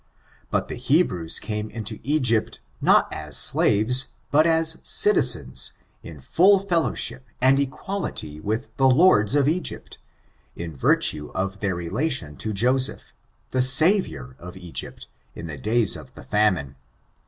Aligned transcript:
But 0.49 0.67
the 0.67 0.77
Hebrews 0.77 1.37
came 1.37 1.69
into 1.69 1.99
Egypt, 2.01 2.59
not 2.81 3.07
as 3.13 3.37
staves, 3.37 4.13
but 4.31 4.47
as 4.47 4.79
citizens, 4.81 5.73
in 6.01 6.19
full 6.19 6.57
fellow 6.57 6.95
ship 6.95 7.27
and 7.39 7.59
equality 7.59 8.39
with 8.39 8.75
the 8.77 8.89
lords 8.89 9.35
of 9.35 9.47
Egypt, 9.47 9.99
in 10.55 10.75
virtue 10.75 11.29
of 11.35 11.59
their 11.59 11.75
relation 11.75 12.35
to 12.37 12.51
Joseph, 12.51 13.13
the 13.51 13.61
savior 13.61 14.35
of 14.39 14.57
Egypt 14.57 15.05
in 15.35 15.45
the 15.45 15.55
days 15.55 15.95
of 15.95 16.15
the 16.15 16.23
famine. 16.23 16.77